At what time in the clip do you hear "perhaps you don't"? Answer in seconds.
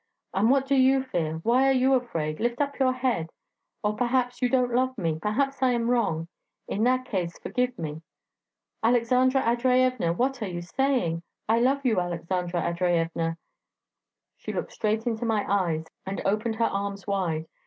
3.95-4.73